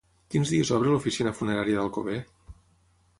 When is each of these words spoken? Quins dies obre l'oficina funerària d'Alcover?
Quins 0.35 0.53
dies 0.53 0.71
obre 0.77 0.89
l'oficina 0.93 1.33
funerària 1.41 1.79
d'Alcover? 1.81 2.17